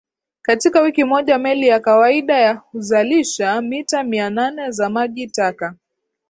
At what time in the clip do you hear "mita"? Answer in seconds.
3.61-4.03